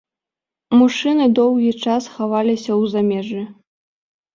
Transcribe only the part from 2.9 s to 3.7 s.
замежжы.